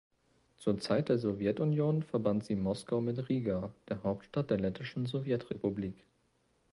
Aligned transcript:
Zur 0.57 0.79
Zeit 0.79 1.09
der 1.09 1.19
Sowjetunion 1.19 2.01
verband 2.01 2.43
sie 2.43 2.55
Moskau 2.55 3.01
mit 3.01 3.29
Riga, 3.29 3.71
der 3.87 4.01
Hauptstadt 4.01 4.49
der 4.49 4.59
Lettischen 4.59 5.05
Sowjetrepublik. 5.05 5.93